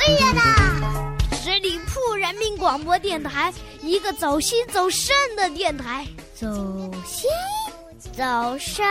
[0.00, 0.40] 可以的。
[1.36, 3.52] 十里铺人民广播电台，
[3.82, 6.06] 一个走心走肾的电台。
[6.34, 6.46] 走
[7.04, 7.28] 心，
[8.16, 8.24] 走
[8.58, 8.82] 肾，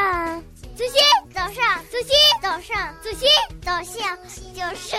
[0.75, 0.93] 走心，
[1.33, 3.27] 走上，走心，走上，走心，
[3.65, 4.15] 走向，
[4.53, 4.95] 就是。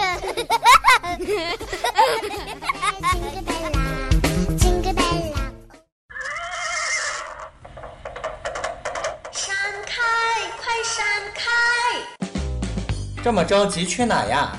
[3.12, 3.78] 金个贝拉，
[4.58, 5.02] 金个贝
[5.32, 5.38] 拉。
[9.30, 9.54] 闪
[9.86, 10.02] 开，
[10.58, 11.06] 快闪
[11.36, 11.46] 开！
[13.22, 14.58] 这么着急去哪呀？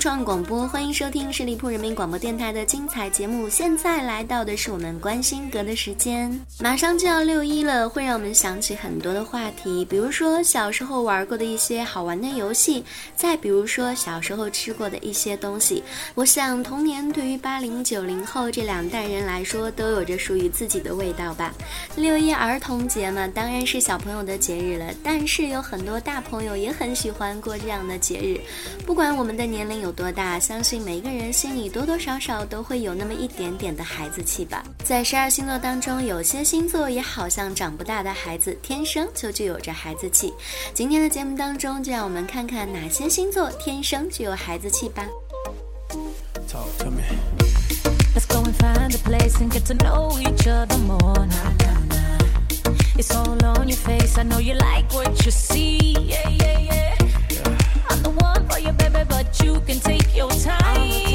[0.00, 3.50] 创广播，欢迎收听十里铺人民广播电台的精彩节目。
[3.50, 12.82] 现在来到的是我们关心阁的时间，马上就要六一了，会让我们想起很多的话题，比如说小时候玩过的一些好玩的游戏，
[13.14, 15.84] 再比如说小时候吃过的一些东西。
[16.14, 21.52] 我想童年对于八零九零后这两代人来说，都有着属于自己的味道吧。
[21.94, 28.40] 六一儿童节嘛，当然是小朋友的节日了，但是有很多大朋友也很喜欢过这样的节日，
[28.86, 34.62] 不管我们的年龄有多大，相信每一个人心里多多少少都会有那么一点点的孩子气吧。
[34.84, 40.32] 在十二星座当中，有些星座也好像长不大的孩子，天生就具有着孩子气。
[40.74, 45.06] 今天的节目当中，就让我们看看哪些星座天生具有孩子气吧。
[46.48, 47.02] Talk to me.
[48.12, 51.14] Let's go and find a place and get to know each other more.
[51.14, 51.26] Nah,
[51.58, 52.18] nah, nah.
[52.96, 54.18] It's all on your face.
[54.18, 55.94] I know you like what you see.
[55.94, 56.96] Yeah, yeah, yeah.
[57.88, 58.99] I'm the one for you, baby,
[59.38, 61.09] you can take your time.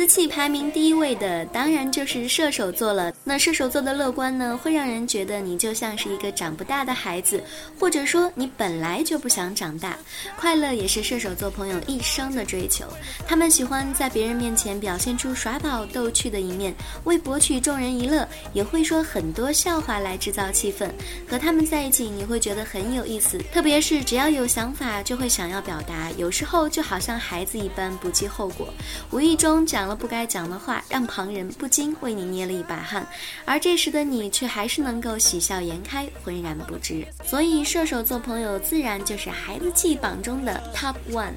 [0.00, 3.12] 孩子气排名第一位的当然就是射手座了。
[3.22, 7.44] 那射手座的乐观呢，会让人觉得你就像是一个长不大的孩子，
[7.78, 9.98] 或者说你本来就不想长大。
[10.38, 12.86] 快乐也是射手座朋友一生的追求，
[13.28, 16.74] 他们喜欢在别人面前表现出耍宝逗趣的一面，
[17.04, 20.88] 为博取众人一乐，也会说很多笑话来制造气氛。
[21.28, 28.72] 和他们在一起，你会觉得很有意思，特别是只要有想法就会想要表达，有时候就好像孩子一般不计后果，
[29.10, 33.04] 无意中讲了不该讲的话，让旁人不禁为你捏了一把汗，
[33.44, 37.04] 而这时的你却还是能够喜笑颜开，浑然不知。
[37.26, 41.34] 所以射手座朋友自然就是孩子气榜中的 top one。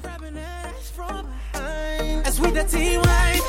[2.24, 3.42] As we the tea wine,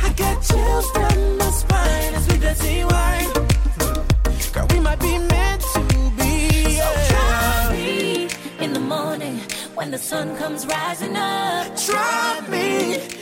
[0.00, 2.14] I get chills down my spine.
[2.14, 3.28] As we the tea wine,
[4.52, 6.78] girl, we might be meant to be.
[6.78, 7.70] Try Yeah.
[7.70, 8.28] me
[8.60, 9.40] in the morning
[9.74, 11.76] when the sun comes rising up.
[11.76, 13.19] Try me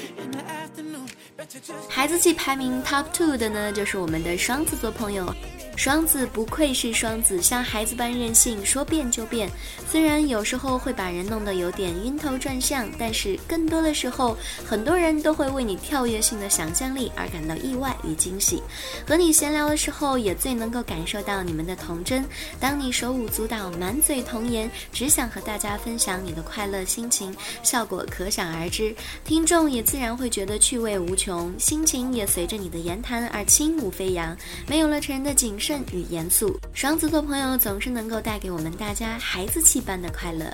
[1.89, 5.35] 孩子气排名 top two 的呢，就是我们的双子座朋友。
[5.79, 9.49] 双子不愧是双子，像孩子般任性，说变就变。
[9.89, 18.61] 虽然有时候会把人弄得有点晕头转向，但是更多的时候，很多人都会为你跳跃性的想象力而感到意外与惊喜。
[19.07, 22.25] 和你闲聊的时候，也最能够感受到你们的童真。
[22.59, 28.93] 当你手舞足蹈、满嘴童言，只想和大家分享你的快乐心情，效果可想而知。
[29.25, 36.59] 听众也自然会觉得趣味无穷，心情也随着你的言谈而轻舞飞扬，没有了成人的谨慎与严肃。
[36.73, 40.51] 双子座朋友总是能够带给我们大家孩子气般的快乐。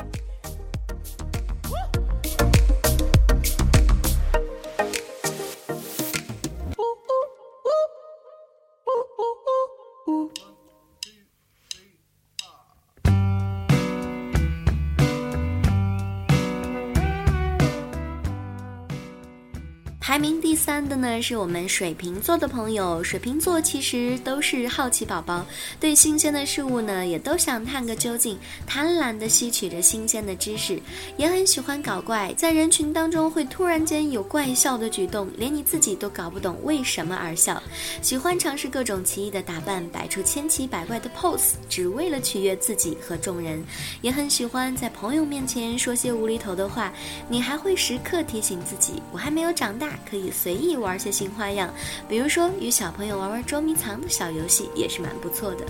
[20.15, 23.03] 排名第三的呢，是我们水瓶座的朋友。
[23.03, 25.45] 水瓶座其实都是好奇宝宝，
[25.81, 30.81] 对新鲜的事物呢，也都想探个究竟，贪婪的吸取着新鲜的知识，
[31.17, 37.61] 也很喜欢搞怪，在人群当中会突然间有怪笑的举动，连你自己都搞不懂为什么而笑。
[38.01, 43.61] 喜欢尝试各种奇异的打扮，摆出千奇百怪的 pose，只为了取悦自己和众人。
[44.01, 46.93] 也很喜欢在朋友面前说些无厘头的话，
[47.29, 51.73] 你还会时刻提醒自己，我还没有长大，可以随意玩些新花样，
[52.09, 55.65] 比如说与小朋友玩玩捉迷藏的小游戏，也是蛮不错的。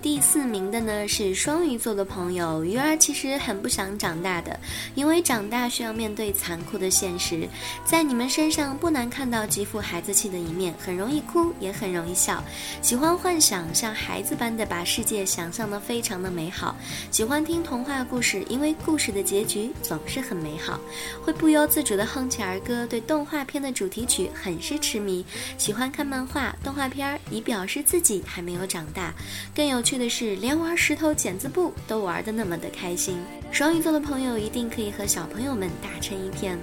[0.00, 4.58] 第四名的呢是双鱼座的朋友，鱼儿其实很不想长大的，
[4.94, 7.48] 因为长大需要面对残酷的现实，
[7.84, 12.42] 在你们身上不难看到极富孩子气的一面，很容易哭，也很容易笑，
[12.80, 16.76] 喜欢幻想，像孩子般的把世界想象的非常的美好，
[17.10, 20.78] 喜欢听童话故事，因为故事的结局总是很美好，
[21.24, 25.24] 会不由自主的哼起儿歌，对动画片的主题曲很是痴迷，
[25.56, 29.12] 喜欢看漫画、动画片儿，以表示自己还没有长大。
[29.54, 33.16] 更有趣的是，连玩石头剪子布都玩得那么的开心。
[33.50, 36.58] 双鱼座的朋友一定可以和小朋友们打成一片。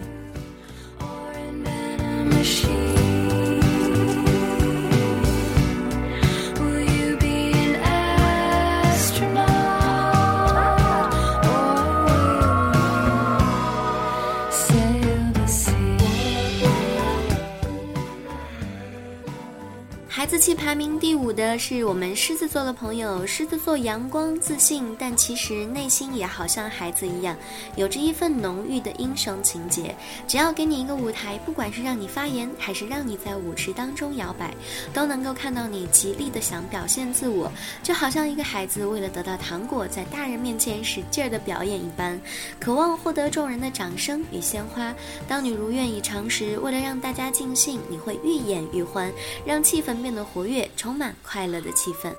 [20.25, 27.37] 孩子气排名第五的是我们狮子座的朋友，狮子座阳光自信，但其实内心也好像孩子一样，
[27.75, 29.95] 有着一份浓郁的英雄情节。
[30.27, 34.51] 只要给你一个舞台，不管是让你发言，还是让你在舞池当中摇摆，
[34.91, 37.51] 都能够看到你极力的想表现自我，
[37.83, 42.19] 就好像一个孩子为了得到糖果，在大人面前使劲儿的表演一般，
[42.59, 44.91] 渴望获得众人的掌声与鲜花。
[45.27, 49.13] 当你如愿以偿时，为了让大家尽兴，你会愈演愈欢，
[49.45, 52.15] 让气氛变的活跃，充满快乐的气氛。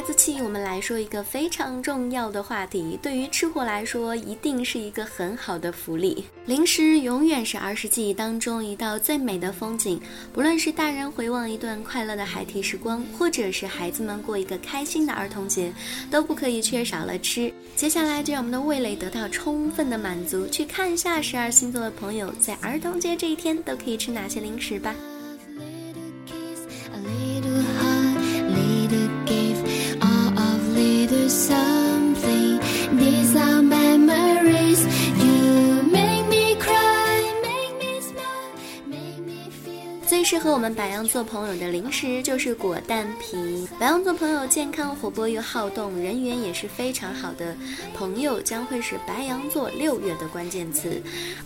[0.00, 2.98] 孩子气，我们来说一个非常重要的话题。
[3.02, 6.24] 对于吃货来说，一定是一个很好的福利。
[6.46, 10.00] 零食永远是儿时记忆当中一道最美的风景。
[10.32, 15.70] 不论是大人回望一段快乐的孩提时光，或者是孩子们过一个开心的儿童节，
[16.10, 17.52] 都不可以缺少了吃。
[17.76, 24.94] 接下来就让我们的味蕾得到充分的满足，去看一下十二星座的朋友在儿童节这一天都可以吃哪些零食吧。
[40.42, 43.68] 合我们白羊座朋友的零食就是果蛋皮。
[43.78, 47.54] 白羊座朋友健康、活泼又好动，人缘也是非常好的
[47.94, 51.02] 朋友，将会是白羊座六月的关键词。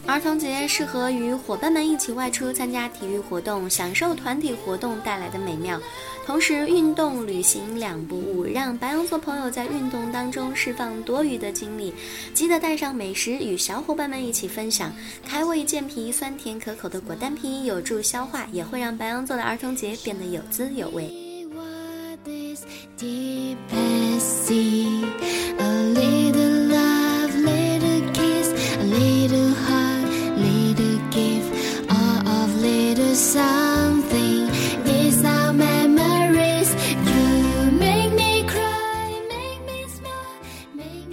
[0.07, 5.81] 儿童节适合与伙伴们一起外出参加体育活动，享受团体活动带来的美妙。
[6.25, 11.93] 同时，运动、旅行两不误，让白羊座朋友在运动当中释放多余的精力。
[12.33, 14.93] 记得带上美食，与小伙伴们一起分享。
[15.29, 21.11] 开胃健脾、酸甜可口的果丹皮有助消化，也会让白羊座的儿童节变得有滋有味。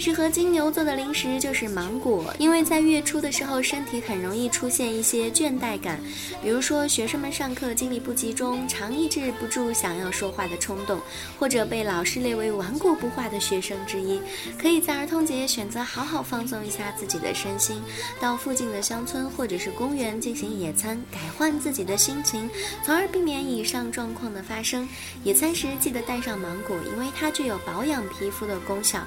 [0.02, 6.02] 适合金牛座的零食就是芒果，因为在月初的时候，身体很容易出现一些倦怠感，
[6.42, 11.00] 比如说学生们上课精力不集中，常抑制不住想要说话的冲动，
[11.38, 14.20] 或者被老师列为顽固不化的学生之一，
[14.60, 17.80] 可以在儿童节选择好好放松一下自己的身心，
[18.20, 22.50] 到附近的乡村或者是公园进行野餐，改换自己的心情，
[22.84, 24.90] 从而避免以上状况的发生。
[25.24, 29.06] 野餐时记得带上芒果，因为它具有保养皮肤的功效。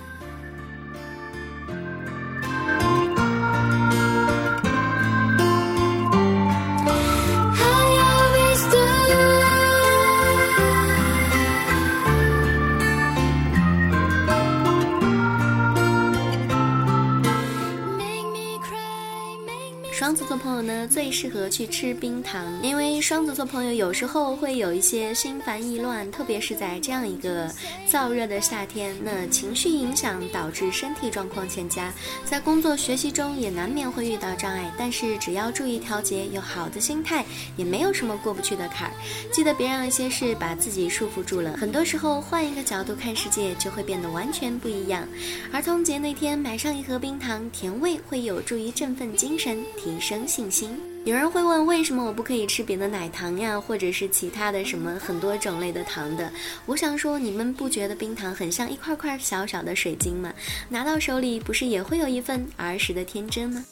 [20.87, 27.49] 最适合去吃冰糖，因为双子座朋友有时候会有一些心烦意乱，特别是在这样一个
[27.91, 31.93] 燥热的夏天，那情绪影响导致身体状况欠佳，
[32.25, 34.73] 在工作学习中也难免会遇到障碍。
[34.79, 37.25] 但是只要注意调节，有好的心态，
[37.57, 38.95] 也没有什么过不去的坎儿。
[39.33, 45.07] 记得别让一些事把自己束缚住了，很多时候换一个角度看世界，就会变得完全不一样。
[45.53, 50.74] 儿童节那天买上一盒冰糖，甜味会有助于振奋精神，提升信心。
[51.05, 56.33] 有人会问，为什么我不可以吃别的奶糖呀，或者是其他的什么很多种类的糖的？
[56.65, 60.33] 我想说，你们不觉得冰糖很像一块块小小的水晶吗？
[60.69, 63.65] 拿到手里，不是也会有一份儿时的天真吗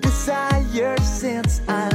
[0.00, 1.88] ？Desire since I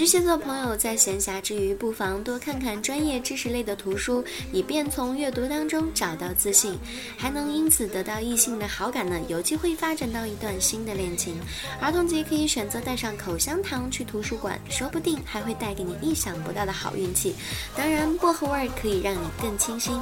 [0.00, 6.78] 巨蟹座朋友在闲暇之余，不妨多看看专业知识类的图书，以便从阅读当中找到自信，
[7.18, 11.38] 还能因此得到异性的好感呢，有机会发展到一段新的恋情。
[11.82, 17.36] 儿童节可以选择带上口香糖去图书馆，说不定还会带给你意想不到的好运气。
[17.76, 20.00] 当然，薄荷味儿可以让你更清新。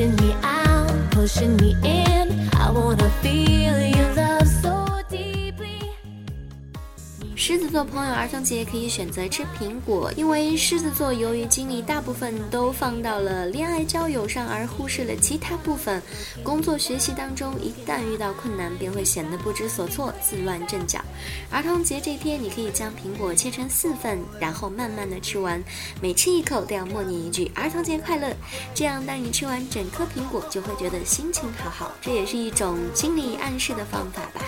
[0.00, 2.48] Pushing me out, pushing me in.
[2.54, 4.39] I wanna feel your love
[7.40, 16.02] 狮子座朋友儿童节可以选择吃苹果，因为狮子座由于精力大部分都放到了恋爱交友上，而忽视了其他部分。
[16.44, 21.00] 工作学习当中，一旦遇到困难，便会显得不知所措，自乱阵脚。
[21.50, 25.64] 儿童节这天，你可以将苹果切成四份，然后慢慢的吃完，
[26.02, 28.30] 每吃一口都要默念一句“儿童节快乐”。
[28.76, 31.90] 这样，当你吃完整颗苹果，就会觉得心情好好。
[32.02, 34.42] 这也是一种心理暗示的方法吧。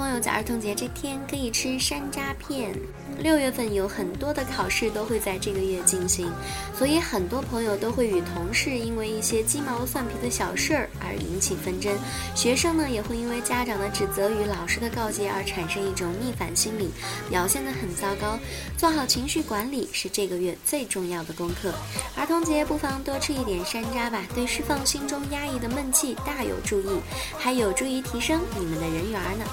[0.00, 2.74] 朋友在儿童节这天可以吃山楂片。
[3.18, 6.32] 六月份有很多的考试都会在这个月进行，
[6.74, 11.94] 所以很多朋友都会与同事因为一些鸡毛蒜皮的小事儿而引起纷争。
[12.34, 16.88] 学生呢也会因为家长的指责与老师的告诫而产生一种逆反心理，
[17.28, 18.38] 表现得很糟糕。
[18.78, 21.74] 做好情绪管理是这个月最重要的功课。
[22.16, 26.98] 儿童节不妨多吃一点山楂吧，对释放心中压抑的闷气大有助益，
[27.36, 29.44] 还有助于提升你们的人缘呢。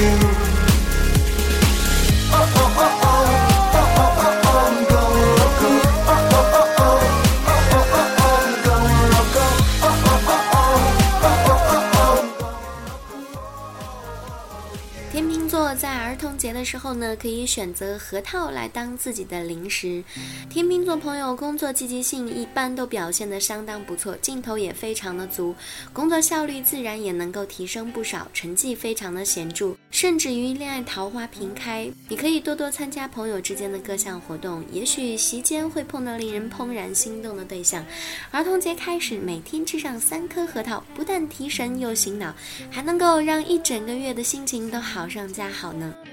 [0.00, 0.39] 天
[15.90, 20.04] 在儿童节的时候呢，可以选择核桃来当自己的零食。
[20.48, 25.52] 天秤座朋友工作积极性一般都表现得相当不错，劲头也非常的足，
[25.92, 31.90] 工作效率自然也能够提升不少，成绩非常的显著，甚至于恋爱桃花频开。
[32.08, 37.84] 你可以多多参加朋友之间的各项活动，也许席间会碰到令人怦然心动的对象。
[38.30, 42.32] 儿童节开始，每天吃上三颗核桃，不但提神又醒脑，
[42.70, 46.10] 还能够让一整个月的心情都好上加好呢。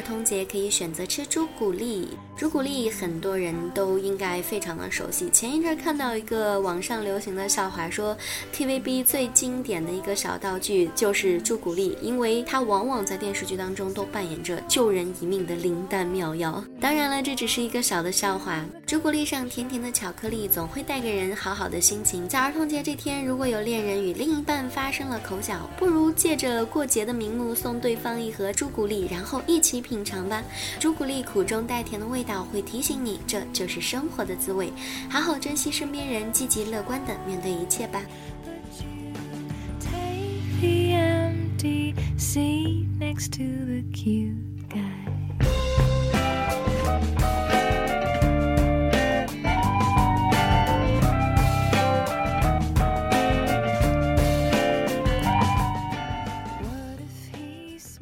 [0.00, 2.08] 儿童节可以选择吃朱古力。
[2.34, 5.28] 朱古力很多人都应该非常的熟悉。
[5.28, 8.16] 前一阵看到一个网上流行的笑话，说
[8.54, 16.64] TVB 最经典的一个小道具就是朱古力，因为它往往在电视剧当中都扮演着救人一命的灵丹妙药。
[16.80, 18.64] 当然了，这只是一个小的笑话。
[18.86, 22.26] 朱古力上甜甜的巧克力总会带给人好好的心情。
[22.26, 30.40] 在儿童节这天，如果有恋人与另一半发生了口角，不如借着过节的名目送对方一盒朱古力，然后一起品尝吧。
[30.78, 34.72] 朱古力苦中带甜的味道会提醒你，这就是生活的滋味。
[35.10, 38.00] 好好珍惜身边人，积极乐观的面对一切吧。
[39.80, 44.36] Take the empty seat next to the cute
[44.68, 44.99] guy.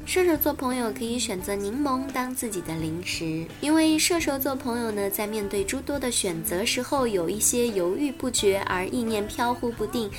[0.08, 10.10] 射手座朋友可以选择柠檬当自己的零食，因为射手座朋友呢，在面对诸多的选择时候，有一些犹豫不决，而意念飘忽不定，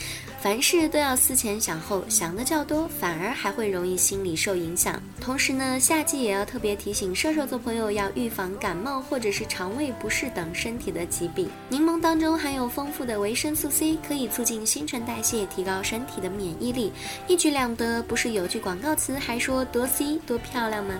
[0.41, 5.01] 凡事都要思前想后，想的较多，反而还会容易心理受影响。
[5.19, 11.50] 同时呢，夏季也要特别提醒射手座朋友要预防感冒或者是肠胃不适等身体的疾病。
[11.67, 16.93] 柠檬当中含有丰富的维生素 C，可以促进新陈代谢，提高身体的免疫力，
[17.27, 18.01] 一举两得。
[18.03, 20.96] 不是有句广告词还说多 C 多漂亮吗？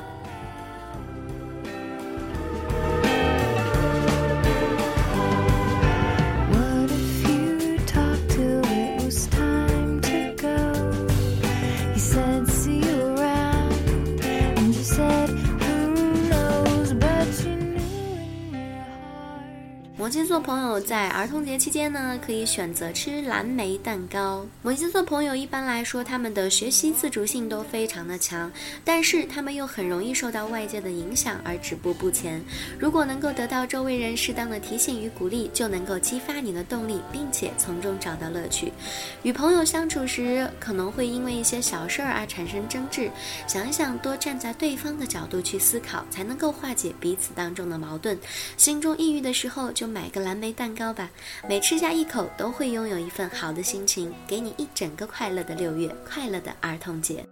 [20.42, 24.46] 朋友在儿童节期间呢，可以选择吃蓝莓蛋糕。
[24.62, 28.52] 摩羯座朋友一般来说，他们的学习自主性都非常的强，
[28.84, 32.42] 但是他们又很容易受到外界的影响而止步不前。
[32.80, 38.72] 如果能够得到周围人适当的提醒与鼓励，就能够激发你的动力，并且从中找到乐趣。
[39.24, 43.10] 与朋友相处时，可能会因为一些小事儿而产生争执，
[43.48, 48.18] 想一想，多站在对方的角度去思考，才能够化解彼此当中的矛盾。
[48.58, 51.10] 心中抑郁的时候，就买个蓝蓝莓蛋糕吧，
[51.48, 57.26] 每吃下一口，都会拥有一份好的心情，给你一整个快乐的六月，快乐的儿童节。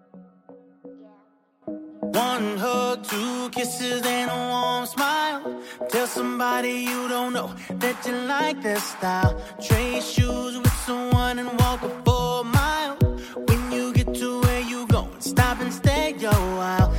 [2.11, 5.43] One hug, two kisses, and a warm smile.
[5.91, 9.35] Tell somebody you don't know that you like their style.
[9.61, 12.97] Trade shoes with someone and walk a full mile.
[13.45, 16.91] When you get to where you going, stop and stay a while.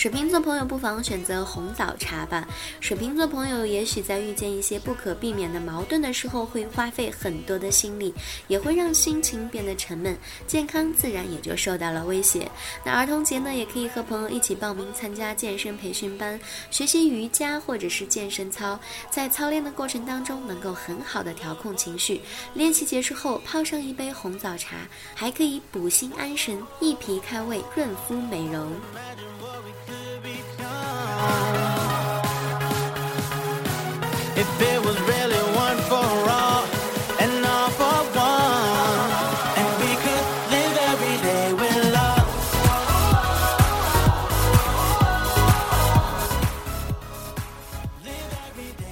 [0.00, 2.48] 水瓶座朋友不妨选择红枣茶吧。
[2.80, 8.14] 水瓶座朋友也许在遇见一些不可避免的矛盾的时候，会花费很多的心力，
[8.48, 10.16] 也会让心情变得沉闷，
[10.46, 12.50] 健康自然也就受到了威胁。
[12.82, 16.40] 那儿童节呢，也可以和朋友一起报名参加健身培训班，
[16.70, 18.80] 学习瑜伽或者是健身操，
[19.10, 22.22] 在操练的过程当中能够很好的调控情绪。
[22.54, 24.76] 练习结束后泡上一杯红枣茶，
[25.14, 28.72] 还可以补心安神、益脾开胃、润肤美容。
[34.37, 36.63] If it was really one for all
[37.19, 39.09] and all for one,
[39.57, 42.27] and we could live every day with love.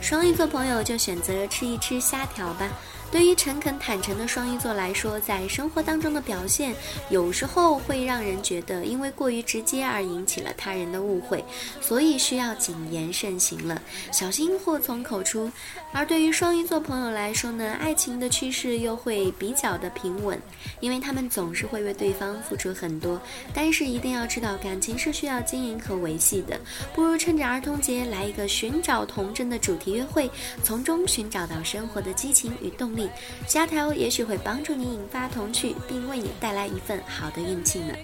[0.01, 2.67] 双鱼座朋友就选择吃一吃虾条吧。
[3.10, 6.74] 对于诚恳坦诚的双鱼座来说，在生活当中的表现，
[7.08, 11.42] 有时候会让人觉得因为过于直接而引起了他人的误会，
[11.80, 13.80] 所以需要谨言慎行了，
[14.12, 15.50] 小心祸从口出。
[15.90, 20.38] 而对于双鱼座朋友来说呢，爱情的趋势又会比较的平稳，
[20.80, 23.18] 因为他们总是会为对方付出很多。
[23.54, 26.60] 但是一定要知道，感情是需要经营和维系的，
[26.94, 30.30] 不如趁着儿童节来一个寻找童真的主题约会，
[30.62, 32.97] 从中寻找到生活的激情与动力。
[33.46, 37.94] 虾条也许会帮助你引发童趣，并为你带来一份好的运气呢。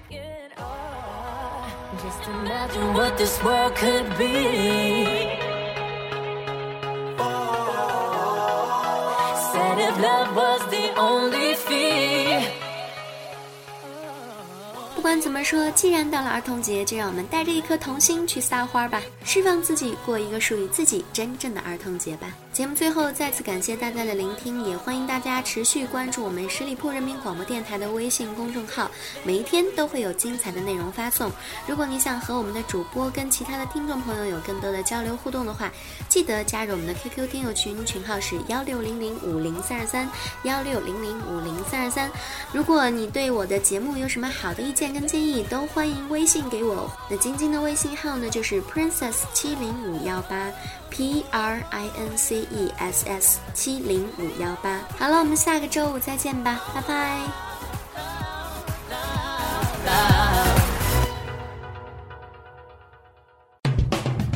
[14.94, 22.28] 不管怎么说，既然到了儿童节，就让我们带着一颗童心去撒花吧，释放自己，过一个属于自己真正的儿童节吧。
[22.54, 28.88] 节目最后再次感谢大家的聆听，也欢迎大家持续关注我们十里铺人民广播电台的微信公众号，
[29.24, 31.28] 每一天都会有精彩的内容发送。
[31.66, 35.68] 如果你想和我们的主播跟其他的听众朋友有更多的交流互动的话，
[36.08, 40.08] 记得加入我们的 QQ 听友群，群号是幺六零零五零三二三
[40.44, 42.08] 幺六零零五零三二三。
[42.52, 46.88] 如果你对我的节目有什么好的意见跟建议，都欢迎微信给我。
[47.10, 50.48] 那晶晶的微信号呢，就是 princess 七零五幺八
[50.88, 54.80] p r i n c e s s 七零五幺八。
[54.98, 57.20] 好了，我们下个周五再见吧，拜拜。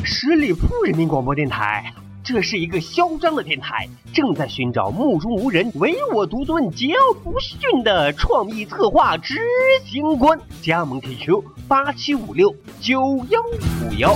[0.03, 1.93] 十里铺人民广播电台，
[2.23, 9.37] 这是一个嚣张的电台，正在寻找目中无人、唯我独尊、桀骜不驯的创意策划执
[9.85, 10.39] 行官。
[10.61, 13.41] 加盟 QQ 八七五六九幺
[13.81, 14.15] 五幺。